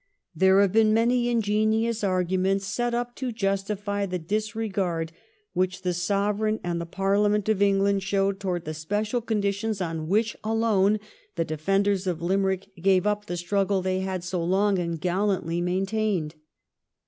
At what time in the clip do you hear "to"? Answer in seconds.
3.17-3.31